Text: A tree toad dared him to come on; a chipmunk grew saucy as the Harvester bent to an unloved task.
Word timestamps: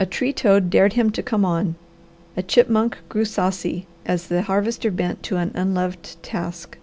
A 0.00 0.04
tree 0.04 0.32
toad 0.32 0.68
dared 0.68 0.94
him 0.94 1.10
to 1.10 1.22
come 1.22 1.44
on; 1.44 1.76
a 2.36 2.42
chipmunk 2.42 2.98
grew 3.08 3.24
saucy 3.24 3.86
as 4.04 4.26
the 4.26 4.42
Harvester 4.42 4.90
bent 4.90 5.22
to 5.22 5.36
an 5.36 5.52
unloved 5.54 6.20
task. 6.24 6.76